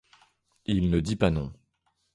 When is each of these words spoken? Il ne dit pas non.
Il 0.65 0.89
ne 0.89 0.99
dit 0.99 1.15
pas 1.15 1.29
non. 1.29 1.53